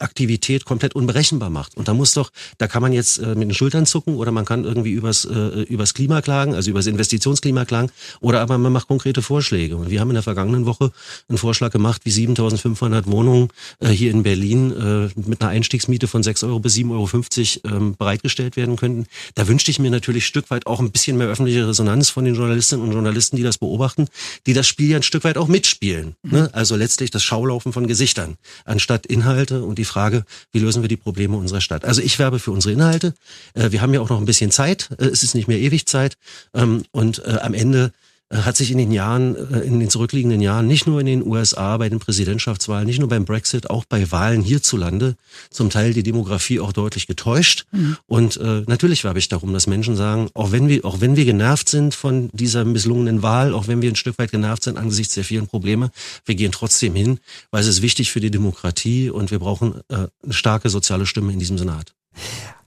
[0.00, 1.76] Aktivität komplett unberechenbar macht.
[1.76, 4.44] Und da muss doch, da kann man jetzt äh, mit den Schultern zucken oder man
[4.44, 8.88] kann irgendwie übers, äh, übers Klima klagen, also übers Investitionsklima klagen, oder aber man macht
[8.88, 9.76] konkrete Vorschläge.
[9.76, 10.92] Und wir haben in der vergangenen Woche
[11.28, 13.48] einen Vorschlag gemacht, wie 7500 Wohnungen
[13.80, 17.96] äh, hier in Berlin äh, mit einer Einstiegsmiete von 6 Euro bis 7,50 Euro ähm,
[17.96, 19.06] bereitgestellt werden könnten.
[19.34, 22.26] Da wünschte ich mir natürlich ein Stück weit auch ein bisschen mehr öffentliche Resonanz von
[22.26, 24.08] den Journalistinnen und Journalisten, die das beobachten,
[24.46, 26.14] die das Spiel ja ein Stück weit auch mitspielen.
[26.22, 26.50] Ne?
[26.52, 30.96] Also letztlich das Schaulaufen von Gesichtern, anstatt Inhalte und die Frage, wie lösen wir die
[30.96, 31.84] Probleme unserer Stadt.
[31.84, 33.14] Also ich werbe für unsere Inhalte.
[33.54, 34.90] Äh, wir haben ja auch noch ein bisschen Zeit.
[34.98, 36.18] Äh, es ist nicht mehr ewig Zeit.
[36.54, 37.92] Ähm, und äh, am Ende
[38.30, 41.76] hat sich in den Jahren, äh, in den zurückliegenden Jahren, nicht nur in den USA
[41.78, 45.16] bei den Präsidentschaftswahlen, nicht nur beim Brexit, auch bei Wahlen hierzulande
[45.50, 47.64] zum Teil die Demografie auch deutlich getäuscht.
[47.72, 47.96] Mhm.
[48.06, 51.24] Und äh, natürlich werbe ich darum, dass Menschen sagen, auch wenn wir, auch wenn wir
[51.24, 55.14] genervt sind von dieser misslungenen Wahl, auch wenn wir ein Stück weit genervt sind angesichts
[55.14, 55.90] der vielen Probleme,
[56.26, 60.06] wir gehen trotzdem hin, weil es ist wichtig für die Demokratie und wir brauchen äh,
[60.22, 61.94] eine starke soziale Stimme in diesem Senat.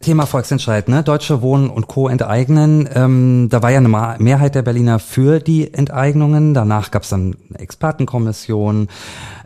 [0.02, 1.04] Thema Volksentscheid, ne?
[1.04, 2.08] Deutsche Wohnen und Co.
[2.10, 2.90] enteignen.
[2.94, 6.54] Ähm, da war ja eine Mehrheit der Berliner für die Enteignungen.
[6.54, 8.88] Danach gab es dann eine Expertenkommission.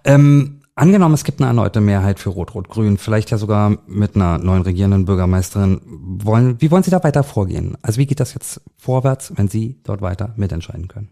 [0.05, 4.61] Ähm, angenommen, es gibt eine erneute Mehrheit für Rot-Rot-Grün, vielleicht ja sogar mit einer neuen
[4.61, 5.81] regierenden Bürgermeisterin.
[5.85, 7.77] Wollen, wie wollen Sie da weiter vorgehen?
[7.81, 11.09] Also wie geht das jetzt vorwärts, wenn Sie dort weiter mitentscheiden können?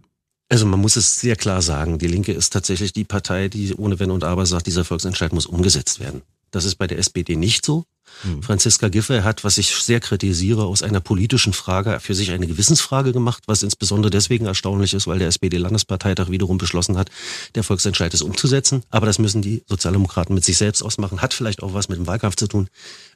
[0.49, 3.99] Also man muss es sehr klar sagen, die Linke ist tatsächlich die Partei, die ohne
[3.99, 6.21] Wenn und Aber sagt, dieser Volksentscheid muss umgesetzt werden.
[6.51, 7.85] Das ist bei der SPD nicht so.
[8.23, 8.43] Mhm.
[8.43, 13.13] Franziska Giffey hat, was ich sehr kritisiere, aus einer politischen Frage für sich eine Gewissensfrage
[13.13, 17.09] gemacht, was insbesondere deswegen erstaunlich ist, weil der SPD-Landesparteitag wiederum beschlossen hat,
[17.55, 18.83] der Volksentscheid ist umzusetzen.
[18.89, 21.21] Aber das müssen die Sozialdemokraten mit sich selbst ausmachen.
[21.21, 22.67] Hat vielleicht auch was mit dem Wahlkampf zu tun.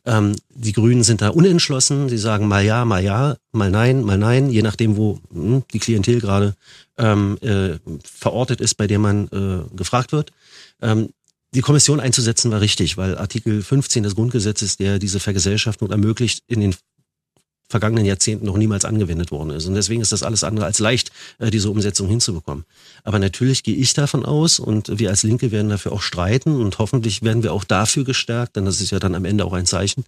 [0.05, 2.09] Ähm, die Grünen sind da unentschlossen.
[2.09, 5.79] Sie sagen mal ja, mal ja, mal nein, mal nein, je nachdem, wo hm, die
[5.79, 6.55] Klientel gerade
[6.97, 10.31] ähm, äh, verortet ist, bei der man äh, gefragt wird.
[10.81, 11.09] Ähm,
[11.53, 16.59] die Kommission einzusetzen war richtig, weil Artikel 15 des Grundgesetzes, der diese Vergesellschaftung ermöglicht, in
[16.59, 16.75] den
[17.69, 19.65] vergangenen Jahrzehnten noch niemals angewendet worden ist.
[19.65, 22.65] Und deswegen ist das alles andere als leicht, äh, diese Umsetzung hinzubekommen.
[23.03, 26.79] Aber natürlich gehe ich davon aus und wir als Linke werden dafür auch streiten und
[26.79, 29.65] hoffentlich werden wir auch dafür gestärkt, denn das ist ja dann am Ende auch ein
[29.65, 30.05] Zeichen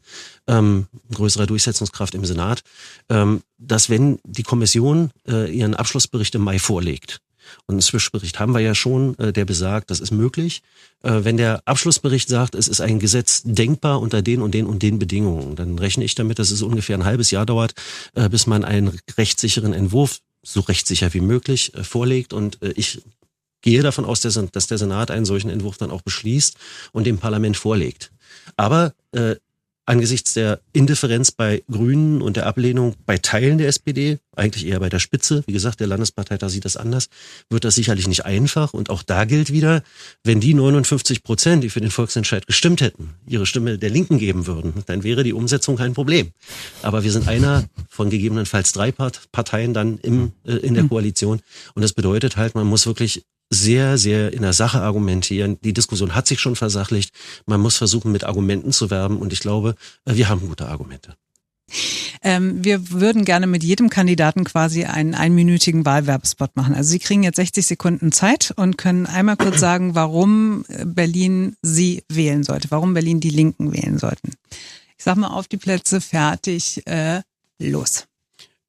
[0.47, 2.62] ähm, größerer Durchsetzungskraft im Senat,
[3.10, 7.19] ähm, dass wenn die Kommission äh, ihren Abschlussbericht im Mai vorlegt,
[7.66, 10.62] und einen Zwischenbericht haben wir ja schon, äh, der besagt, das ist möglich.
[11.04, 14.84] Äh, wenn der Abschlussbericht sagt, es ist ein Gesetz denkbar unter den und den und
[14.84, 17.74] den Bedingungen, dann rechne ich damit, dass es ungefähr ein halbes Jahr dauert,
[18.16, 22.34] äh, bis man einen rechtssicheren Entwurf, so rechtssicher wie möglich, äh, vorlegt.
[22.34, 23.02] Und äh, ich
[23.62, 26.58] gehe davon aus, dass der Senat einen solchen Entwurf dann auch beschließt
[26.92, 28.12] und dem Parlament vorlegt.
[28.56, 29.36] Aber äh,
[29.89, 34.89] angesichts der Indifferenz bei Grünen und der Ablehnung bei Teilen der SPD, eigentlich eher bei
[34.89, 37.08] der Spitze, wie gesagt, der Landesparteitag sieht das anders,
[37.49, 38.73] wird das sicherlich nicht einfach.
[38.73, 39.84] Und auch da gilt wieder,
[40.23, 44.47] wenn die 59 Prozent, die für den Volksentscheid gestimmt hätten, ihre Stimme der Linken geben
[44.47, 46.30] würden, dann wäre die Umsetzung kein Problem.
[46.82, 50.89] Aber wir sind einer von gegebenenfalls drei Parteien dann im, äh, in der.
[50.89, 51.41] Koalition.
[51.75, 55.60] Und das bedeutet halt, man muss wirklich sehr, sehr in der Sache argumentieren.
[55.64, 57.14] Die Diskussion hat sich schon versachlicht.
[57.46, 59.18] Man muss versuchen, mit Argumenten zu werben.
[59.18, 61.16] Und ich glaube, äh, wir haben gute Argumente.
[62.22, 66.74] Ähm, wir würden gerne mit jedem Kandidaten quasi einen einminütigen Wahlwerbespot machen.
[66.74, 72.04] Also Sie kriegen jetzt 60 Sekunden Zeit und können einmal kurz sagen, warum Berlin Sie
[72.10, 74.34] wählen sollte, warum Berlin die Linken wählen sollten.
[74.98, 77.22] Ich sag mal auf die Plätze, fertig, äh,
[77.60, 78.09] los.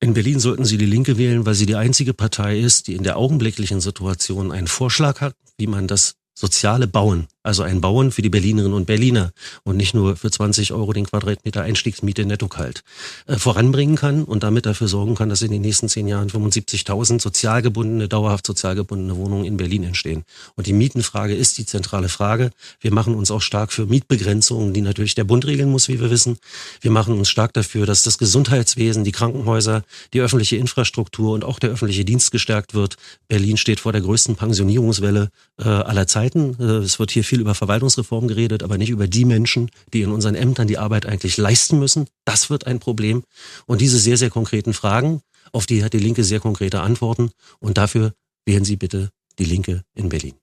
[0.02, 3.02] In Berlin sollten Sie die Linke wählen, weil sie die einzige Partei ist, die in
[3.02, 8.22] der augenblicklichen Situation einen Vorschlag hat, wie man das soziale Bauen also ein Bauen für
[8.22, 9.33] die Berlinerinnen und Berliner
[9.64, 12.85] und nicht nur für 20 Euro den Quadratmeter Einstiegsmiete netto kalt,
[13.26, 17.20] äh, voranbringen kann und damit dafür sorgen kann, dass in den nächsten zehn Jahren 75.000
[17.20, 20.24] sozial gebundene, dauerhaft sozial gebundene Wohnungen in Berlin entstehen.
[20.55, 22.50] Und die Mietenfrage ist die zentrale Frage.
[22.81, 26.11] Wir machen uns auch stark für Mietbegrenzungen, die natürlich der Bund regeln muss, wie wir
[26.11, 26.38] wissen.
[26.81, 31.59] Wir machen uns stark dafür, dass das Gesundheitswesen, die Krankenhäuser, die öffentliche Infrastruktur und auch
[31.59, 32.96] der öffentliche Dienst gestärkt wird.
[33.29, 36.57] Berlin steht vor der größten Pensionierungswelle äh, aller Zeiten.
[36.61, 40.11] Äh, es wird hier viel über Verwaltungsreform geredet, aber nicht über die Menschen, die in
[40.11, 42.07] unseren Ämtern die Arbeit eigentlich leisten müssen.
[42.25, 43.23] Das wird ein Problem.
[43.66, 47.31] Und diese sehr, sehr konkreten Fragen, auf die hat die Linke sehr konkrete Antworten.
[47.61, 48.12] Und dafür
[48.45, 50.35] wählen Sie bitte die Linke in Berlin.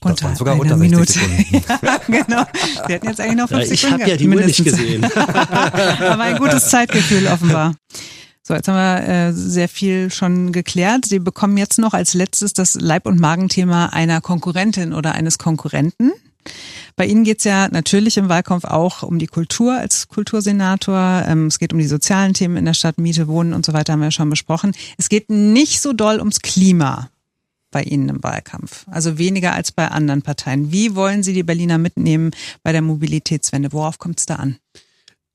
[0.00, 1.10] Das unter waren sogar unter Minute.
[1.10, 1.44] Sekunden.
[1.82, 2.44] ja, genau.
[2.86, 3.96] Wir hätten jetzt eigentlich noch fünf ja, ich Sekunden.
[3.96, 5.04] Ich habe ja die Uhr nicht gesehen.
[5.14, 7.74] Aber ein gutes Zeitgefühl offenbar.
[8.48, 11.04] So, jetzt haben wir äh, sehr viel schon geklärt.
[11.04, 16.12] Sie bekommen jetzt noch als letztes das Leib- und Magenthema einer Konkurrentin oder eines Konkurrenten.
[16.96, 21.24] Bei Ihnen geht es ja natürlich im Wahlkampf auch um die Kultur als Kultursenator.
[21.28, 23.92] Ähm, es geht um die sozialen Themen in der Stadt, Miete, Wohnen und so weiter,
[23.92, 24.72] haben wir ja schon besprochen.
[24.96, 27.10] Es geht nicht so doll ums Klima
[27.70, 28.86] bei Ihnen im Wahlkampf.
[28.90, 30.72] Also weniger als bei anderen Parteien.
[30.72, 32.30] Wie wollen Sie die Berliner mitnehmen
[32.62, 33.74] bei der Mobilitätswende?
[33.74, 34.56] Worauf kommt es da an?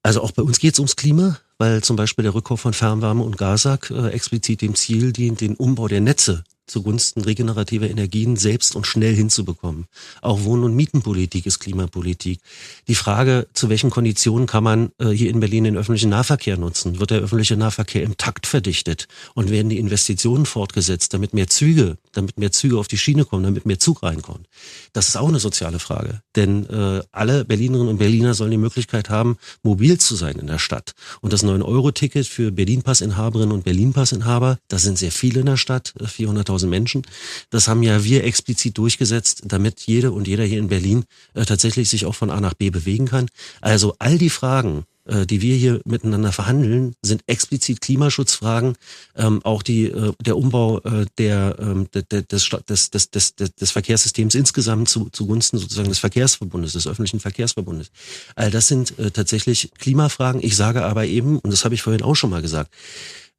[0.01, 3.23] Also auch bei uns geht es ums Klima weil zum Beispiel der Rückkauf von Fernwärme
[3.23, 8.75] und Gasak äh, explizit dem Ziel dient, den Umbau der Netze zugunsten regenerativer Energien selbst
[8.75, 9.85] und schnell hinzubekommen.
[10.21, 12.39] Auch Wohn- und Mietenpolitik ist Klimapolitik.
[12.87, 16.99] Die Frage, zu welchen Konditionen kann man äh, hier in Berlin den öffentlichen Nahverkehr nutzen?
[16.99, 19.07] Wird der öffentliche Nahverkehr im Takt verdichtet?
[19.33, 23.43] Und werden die Investitionen fortgesetzt, damit mehr Züge, damit mehr Züge auf die Schiene kommen,
[23.43, 24.47] damit mehr Zug reinkommt?
[24.93, 26.21] Das ist auch eine soziale Frage.
[26.35, 30.59] Denn äh, alle Berlinerinnen und Berliner sollen die Möglichkeit haben, mobil zu sein in der
[30.59, 30.93] Stadt.
[31.21, 36.07] Und das 9-Euro-Ticket für Berlin-Passinhaberinnen und Berlin-Passinhaber, da sind sehr viele in der Stadt, äh,
[36.07, 37.01] 400 20.000 Menschen.
[37.49, 41.89] Das haben ja wir explizit durchgesetzt, damit jede und jeder hier in Berlin äh, tatsächlich
[41.89, 43.27] sich auch von A nach B bewegen kann.
[43.61, 48.75] Also all die Fragen, äh, die wir hier miteinander verhandeln, sind explizit Klimaschutzfragen,
[49.15, 54.35] ähm, auch die, äh, der Umbau äh, der, äh, des, des, des, des, des Verkehrssystems
[54.35, 57.91] insgesamt zu, zugunsten sozusagen des Verkehrsverbundes, des öffentlichen Verkehrsverbundes.
[58.35, 60.41] All das sind äh, tatsächlich Klimafragen.
[60.43, 62.73] Ich sage aber eben, und das habe ich vorhin auch schon mal gesagt,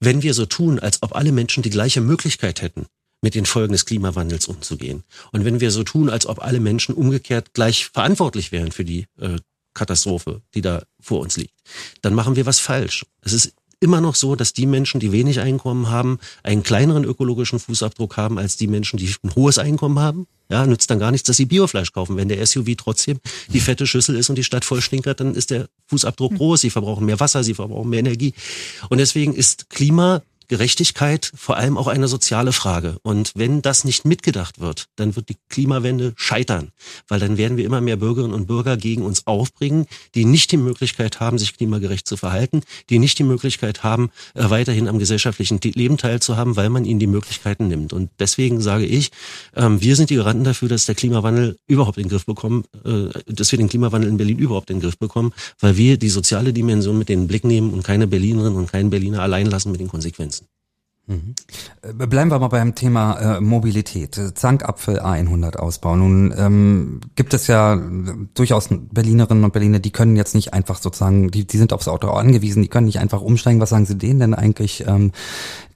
[0.01, 2.87] wenn wir so tun, als ob alle Menschen die gleiche Möglichkeit hätten,
[3.25, 5.03] mit den Folgen des Klimawandels umzugehen.
[5.33, 9.07] Und wenn wir so tun, als ob alle Menschen umgekehrt gleich verantwortlich wären für die
[9.19, 9.39] äh,
[9.73, 11.55] Katastrophe, die da vor uns liegt,
[12.03, 13.07] dann machen wir was falsch.
[13.23, 17.59] Es ist immer noch so, dass die Menschen, die wenig Einkommen haben, einen kleineren ökologischen
[17.59, 20.27] Fußabdruck haben als die Menschen, die ein hohes Einkommen haben.
[20.51, 22.19] Ja, nützt dann gar nichts, dass sie Biofleisch kaufen.
[22.19, 25.51] Wenn der SUV trotzdem die fette Schüssel ist und die Stadt voll stinkert, dann ist
[25.51, 26.61] der Fußabdruck groß.
[26.61, 28.35] Sie verbrauchen mehr Wasser, sie verbrauchen mehr Energie.
[28.91, 32.99] Und deswegen ist Klima Gerechtigkeit vor allem auch eine soziale Frage.
[33.03, 36.71] Und wenn das nicht mitgedacht wird, dann wird die Klimawende scheitern,
[37.09, 40.57] weil dann werden wir immer mehr Bürgerinnen und Bürger gegen uns aufbringen, die nicht die
[40.57, 45.61] Möglichkeit haben, sich klimagerecht zu verhalten, die nicht die Möglichkeit haben, äh, weiterhin am gesellschaftlichen
[45.63, 47.93] Leben teilzuhaben, weil man ihnen die Möglichkeiten nimmt.
[47.93, 49.11] Und deswegen sage ich,
[49.57, 53.09] ähm, wir sind die Garanten dafür, dass der Klimawandel überhaupt in den Griff bekommen, äh,
[53.27, 56.53] dass wir den Klimawandel in Berlin überhaupt in den Griff bekommen, weil wir die soziale
[56.53, 59.81] Dimension mit in den Blick nehmen und keine Berlinerin und keinen Berliner allein lassen mit
[59.81, 60.44] den Konsequenzen.
[61.07, 61.35] Mhm.
[61.83, 64.15] Äh, bleiben wir mal beim Thema äh, Mobilität.
[64.35, 65.97] Zankapfel A100 Ausbau.
[65.97, 67.79] Nun ähm, gibt es ja
[68.35, 72.09] durchaus Berlinerinnen und Berliner, die können jetzt nicht einfach sozusagen, die, die sind aufs Auto
[72.09, 73.61] angewiesen, die können nicht einfach umsteigen.
[73.61, 75.13] Was sagen Sie denen denn eigentlich, ähm,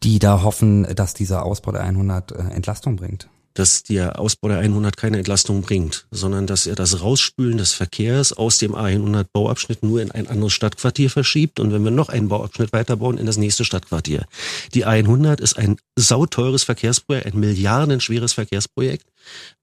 [0.02, 3.28] die da hoffen, dass dieser Ausbau der 100 äh, Entlastung bringt?
[3.58, 8.32] Dass der Ausbau der 100 keine Entlastung bringt, sondern dass er das Rausspülen des Verkehrs
[8.32, 12.28] aus dem A100 Bauabschnitt nur in ein anderes Stadtquartier verschiebt und wenn wir noch einen
[12.28, 14.26] Bauabschnitt weiterbauen, in das nächste Stadtquartier.
[14.74, 19.06] Die A100 ist ein sauteures Verkehrsprojekt, ein milliardenschweres Verkehrsprojekt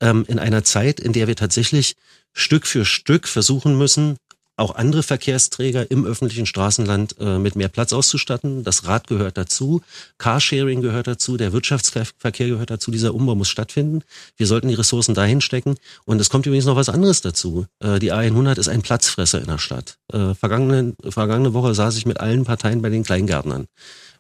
[0.02, 1.96] ähm, in einer Zeit, in der wir tatsächlich
[2.34, 4.18] Stück für Stück versuchen müssen,
[4.58, 8.64] auch andere Verkehrsträger im öffentlichen Straßenland äh, mit mehr Platz auszustatten.
[8.64, 9.82] Das Rad gehört dazu,
[10.18, 12.92] Carsharing gehört dazu, der Wirtschaftsverkehr gehört dazu.
[12.92, 14.02] Dieser Umbau muss stattfinden.
[14.38, 15.76] Wir sollten die Ressourcen dahin stecken.
[16.06, 17.66] Und es kommt übrigens noch was anderes dazu.
[17.80, 19.98] Äh, die A100 ist ein Platzfresser in der Stadt.
[20.12, 23.68] Äh, vergangene, vergangene Woche saß ich mit allen Parteien bei den Kleingärtnern.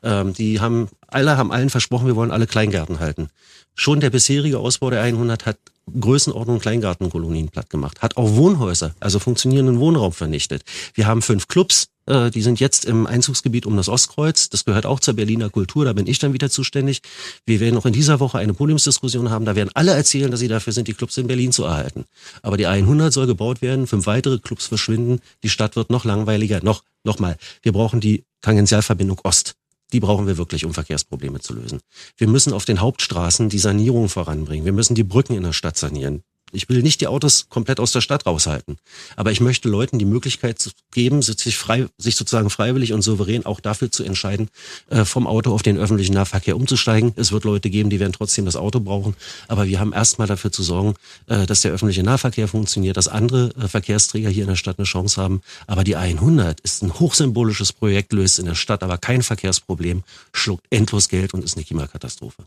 [0.03, 3.29] Ähm, die haben, alle haben allen versprochen, wir wollen alle Kleingärten halten.
[3.73, 5.57] Schon der bisherige Ausbau der 100 hat
[5.99, 10.63] Größenordnung Kleingartenkolonien platt gemacht, hat auch Wohnhäuser, also funktionierenden Wohnraum vernichtet.
[10.93, 14.49] Wir haben fünf Clubs, äh, die sind jetzt im Einzugsgebiet um das Ostkreuz.
[14.49, 17.01] Das gehört auch zur Berliner Kultur, da bin ich dann wieder zuständig.
[17.45, 20.47] Wir werden auch in dieser Woche eine Podiumsdiskussion haben, da werden alle erzählen, dass sie
[20.47, 22.05] dafür sind, die Clubs in Berlin zu erhalten.
[22.41, 26.63] Aber die 100 soll gebaut werden, fünf weitere Clubs verschwinden, die Stadt wird noch langweiliger,
[26.63, 27.37] noch, noch mal.
[27.61, 29.55] Wir brauchen die Tangentialverbindung Ost.
[29.93, 31.79] Die brauchen wir wirklich, um Verkehrsprobleme zu lösen.
[32.17, 34.65] Wir müssen auf den Hauptstraßen die Sanierung voranbringen.
[34.65, 36.23] Wir müssen die Brücken in der Stadt sanieren.
[36.55, 38.77] Ich will nicht die Autos komplett aus der Stadt raushalten.
[39.15, 43.59] Aber ich möchte Leuten die Möglichkeit geben, sich, frei, sich sozusagen freiwillig und souverän auch
[43.59, 44.49] dafür zu entscheiden,
[44.89, 47.13] äh, vom Auto auf den öffentlichen Nahverkehr umzusteigen.
[47.15, 49.15] Es wird Leute geben, die werden trotzdem das Auto brauchen.
[49.47, 50.95] Aber wir haben erstmal dafür zu sorgen,
[51.27, 54.85] äh, dass der öffentliche Nahverkehr funktioniert, dass andere äh, Verkehrsträger hier in der Stadt eine
[54.85, 55.41] Chance haben.
[55.67, 60.65] Aber die 100 ist ein hochsymbolisches Projekt, löst in der Stadt aber kein Verkehrsproblem, schluckt
[60.69, 62.43] endlos Geld und ist eine Klimakatastrophe.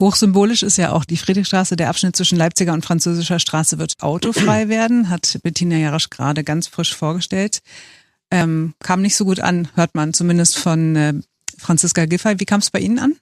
[0.00, 3.94] Hochsymbolisch ist ja auch die Friedrichstraße, der Abschnitt zwischen Leipziger und Französischer Französischer Straße wird
[4.00, 7.62] autofrei werden, hat Bettina Jarasch gerade ganz frisch vorgestellt.
[8.30, 11.14] Ähm, kam nicht so gut an, hört man zumindest von äh,
[11.58, 12.40] Franziska Giffey.
[12.40, 13.16] Wie kam es bei Ihnen an?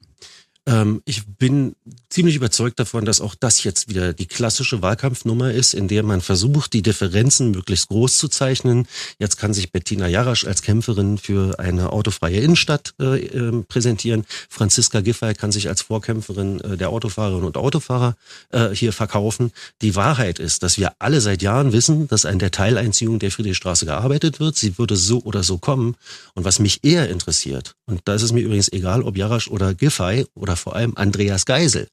[0.67, 1.75] Ähm, ich bin
[2.11, 6.21] ziemlich überzeugt davon, dass auch das jetzt wieder die klassische Wahlkampfnummer ist, in der man
[6.21, 8.87] versucht, die Differenzen möglichst groß zu zeichnen.
[9.19, 14.25] Jetzt kann sich Bettina Jarasch als Kämpferin für eine autofreie Innenstadt äh, äh, präsentieren.
[14.49, 18.17] Franziska Giffey kann sich als Vorkämpferin äh, der Autofahrerinnen und Autofahrer
[18.51, 19.53] äh, hier verkaufen.
[19.83, 23.87] Die Wahrheit ist, dass wir alle seit Jahren wissen, dass an der Teileinziehung der Friedrichstraße
[23.87, 24.57] gearbeitet wird.
[24.57, 25.97] Sie würde so oder so kommen.
[26.35, 29.75] Und was mich eher interessiert, und da ist es mir übrigens egal, ob Jarasch oder
[29.75, 31.89] Giffey oder vor allem Andreas Geisel,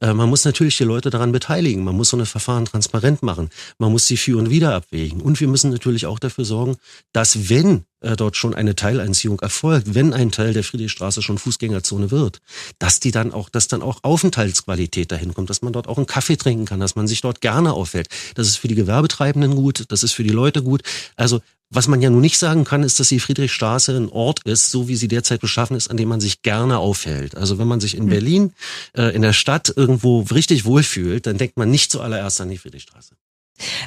[0.00, 1.84] äh, man muss natürlich die Leute daran beteiligen.
[1.84, 3.50] Man muss so eine Verfahren transparent machen.
[3.78, 5.20] Man muss sie für und wieder abwägen.
[5.20, 6.76] Und wir müssen natürlich auch dafür sorgen,
[7.12, 12.10] dass wenn äh, dort schon eine Teileinziehung erfolgt, wenn ein Teil der Friedrichstraße schon Fußgängerzone
[12.10, 12.40] wird,
[12.78, 16.06] dass die dann auch, dass dann auch Aufenthaltsqualität dahin kommt, dass man dort auch einen
[16.06, 18.08] Kaffee trinken kann, dass man sich dort gerne auffällt.
[18.34, 20.82] Das ist für die Gewerbetreibenden gut, das ist für die Leute gut.
[21.16, 24.70] Also was man ja nun nicht sagen kann, ist, dass die Friedrichstraße ein Ort ist,
[24.70, 27.36] so wie sie derzeit beschaffen ist, an dem man sich gerne aufhält.
[27.36, 28.10] Also wenn man sich in hm.
[28.10, 28.52] Berlin,
[28.96, 33.16] äh, in der Stadt irgendwo richtig wohlfühlt, dann denkt man nicht zuallererst an die Friedrichstraße.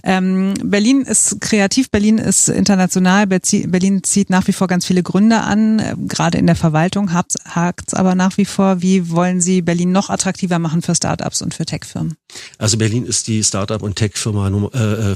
[0.03, 5.41] Ähm, Berlin ist kreativ, Berlin ist international, Berlin zieht nach wie vor ganz viele Gründe
[5.41, 8.81] an, äh, gerade in der Verwaltung hakt es aber nach wie vor.
[8.81, 12.15] Wie wollen Sie Berlin noch attraktiver machen für Startups und für Tech-Firmen?
[12.57, 15.15] Also Berlin ist die Startup- und Tech-Firma äh, äh,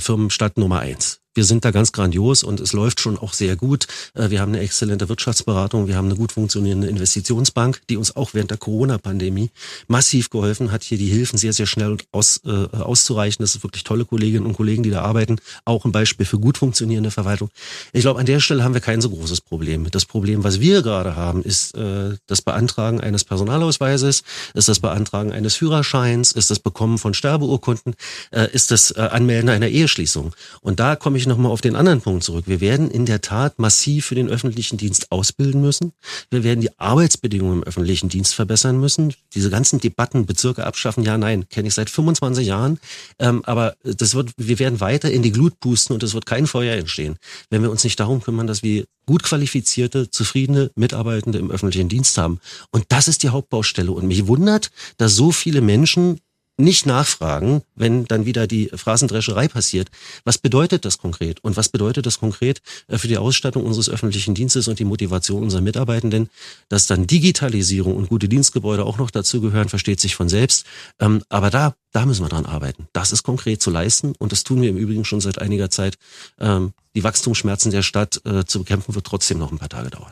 [0.56, 1.23] Nummer eins.
[1.34, 3.88] Wir sind da ganz grandios und es läuft schon auch sehr gut.
[4.14, 8.34] Äh, wir haben eine exzellente Wirtschaftsberatung, wir haben eine gut funktionierende Investitionsbank, die uns auch
[8.34, 9.50] während der Corona-Pandemie
[9.88, 13.44] massiv geholfen hat, hier die Hilfen sehr, sehr schnell aus, äh, auszureichen.
[13.44, 15.38] Das sind wirklich tolle Kolleginnen und Kollegen, die da arbeiten.
[15.66, 17.50] Auch ein Beispiel für gut funktionierende Verwaltung.
[17.94, 19.90] Ich glaube, an der Stelle haben wir kein so großes Problem.
[19.90, 25.32] Das Problem, was wir gerade haben, ist äh, das Beantragen eines Personalausweises, ist das Beantragen
[25.32, 27.96] eines Führerscheins, ist das Bekommen von Sterbeurkunden,
[28.32, 30.34] äh, ist das äh, Anmelden einer Eheschließung.
[30.62, 32.46] Und da komme ich ich nochmal auf den anderen Punkt zurück.
[32.48, 35.94] Wir werden in der Tat massiv für den öffentlichen Dienst ausbilden müssen.
[36.30, 39.14] Wir werden die Arbeitsbedingungen im öffentlichen Dienst verbessern müssen.
[39.34, 42.80] Diese ganzen Debatten, Bezirke abschaffen, ja, nein, kenne ich seit 25 Jahren.
[43.20, 46.46] Ähm, aber das wird, wir werden weiter in die Glut pusten und es wird kein
[46.46, 47.18] Feuer entstehen,
[47.50, 52.18] wenn wir uns nicht darum kümmern, dass wir gut qualifizierte, zufriedene Mitarbeitende im öffentlichen Dienst
[52.18, 52.40] haben.
[52.72, 53.92] Und das ist die Hauptbaustelle.
[53.92, 56.20] Und mich wundert, dass so viele Menschen
[56.58, 59.90] nicht nachfragen, wenn dann wieder die Phrasendrescherei passiert.
[60.24, 61.44] Was bedeutet das konkret?
[61.44, 65.44] Und was bedeutet das konkret äh, für die Ausstattung unseres öffentlichen Dienstes und die Motivation
[65.44, 66.30] unserer Mitarbeitenden?
[66.70, 70.66] Dass dann Digitalisierung und gute Dienstgebäude auch noch dazu gehören, versteht sich von selbst.
[71.00, 72.88] Ähm, aber da, da müssen wir dran arbeiten.
[72.94, 75.98] Das ist konkret zu leisten und das tun wir im Übrigen schon seit einiger Zeit.
[76.40, 80.12] Ähm, die Wachstumsschmerzen der Stadt äh, zu bekämpfen wird trotzdem noch ein paar Tage dauern.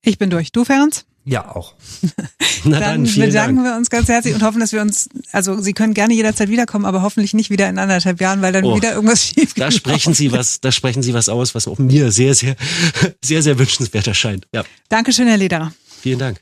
[0.00, 0.52] Ich bin durch.
[0.52, 1.04] Du, Ferenc?
[1.28, 1.74] Ja, auch.
[2.64, 3.68] Na dann, dann bedanken Dank.
[3.68, 6.86] wir uns ganz herzlich und hoffen, dass wir uns, also Sie können gerne jederzeit wiederkommen,
[6.86, 9.62] aber hoffentlich nicht wieder in anderthalb Jahren, weil dann oh, wieder irgendwas schief geht.
[9.62, 12.56] Da sprechen Sie was, da sprechen Sie was aus, was auch mir sehr, sehr,
[13.22, 14.46] sehr, sehr wünschenswert erscheint.
[14.54, 14.64] Ja.
[14.88, 15.74] Dankeschön, Herr Lederer.
[16.00, 16.40] Vielen Dank.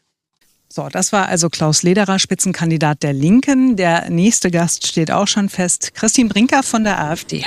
[0.69, 3.75] So, das war also Klaus Lederer, Spitzenkandidat der Linken.
[3.75, 5.95] Der nächste Gast steht auch schon fest.
[5.95, 7.45] Christine Brinker von der AfD.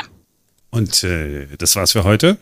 [0.72, 2.38] Und äh, das war's für heute.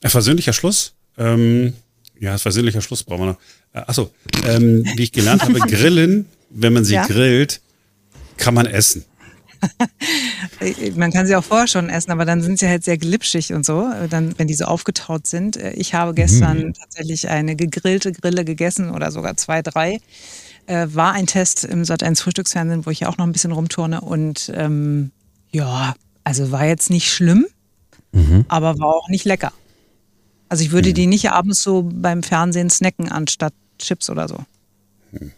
[0.00, 0.94] Ein versöhnlicher Schluss.
[1.16, 1.74] Ähm,
[2.20, 3.38] ja, das versöhnlicher Schluss brauchen wir noch.
[3.72, 4.10] Äh, achso,
[4.46, 7.06] ähm, wie ich gelernt habe, grillen, wenn man sie ja?
[7.06, 7.60] grillt,
[8.36, 9.04] kann man essen.
[10.96, 13.66] man kann sie auch vorher schon essen, aber dann sind sie halt sehr glitschig und
[13.66, 15.56] so, dann, wenn die so aufgetaut sind.
[15.56, 16.74] Äh, ich habe gestern mhm.
[16.74, 20.00] tatsächlich eine gegrillte Grille gegessen oder sogar zwei, drei.
[20.66, 24.00] Äh, war ein Test im Sat1 Frühstücksfernsehen, wo ich ja auch noch ein bisschen rumturne
[24.00, 25.10] und ähm,
[25.50, 27.46] ja, also war jetzt nicht schlimm,
[28.12, 28.44] mhm.
[28.48, 29.52] aber war auch nicht lecker.
[30.48, 30.94] Also ich würde hm.
[30.94, 34.38] die nicht abends so beim Fernsehen snacken anstatt Chips oder so.
[35.12, 35.32] Hm.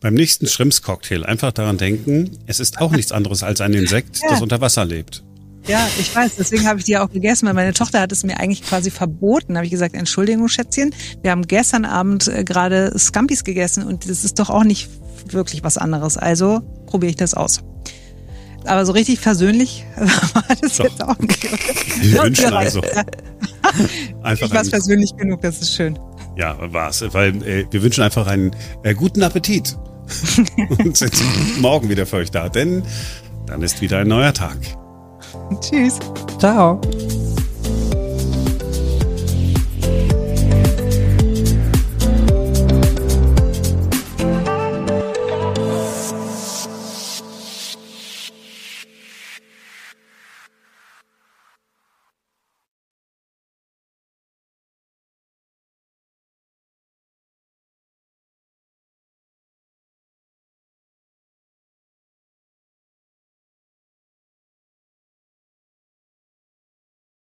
[0.00, 4.30] Beim nächsten Shrimps-Cocktail einfach daran denken, es ist auch nichts anderes als ein Insekt, ja.
[4.30, 5.22] das unter Wasser lebt.
[5.66, 8.40] Ja, ich weiß, deswegen habe ich die auch gegessen, weil meine Tochter hat es mir
[8.40, 9.52] eigentlich quasi verboten.
[9.52, 14.08] Da habe ich gesagt, Entschuldigung, Schätzchen, wir haben gestern Abend äh, gerade Scampis gegessen und
[14.08, 14.88] das ist doch auch nicht
[15.26, 16.16] wirklich was anderes.
[16.16, 17.60] Also probiere ich das aus.
[18.64, 20.84] Aber so richtig versöhnlich war das Doch.
[20.84, 22.02] jetzt auch nicht.
[22.02, 22.82] Wir wünschen also.
[24.22, 25.98] Einfach ich war persönlich genug, das ist schön.
[26.36, 29.76] Ja, war's, weil äh, wir wünschen einfach einen äh, guten Appetit
[30.78, 31.12] und sind
[31.60, 32.82] morgen wieder für euch da, denn
[33.46, 34.58] dann ist wieder ein neuer Tag.
[35.60, 35.98] Tschüss.
[36.38, 36.80] Ciao.